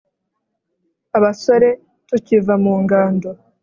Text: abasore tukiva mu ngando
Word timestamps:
abasore 1.17 1.69
tukiva 2.07 2.53
mu 2.63 2.73
ngando 2.83 3.29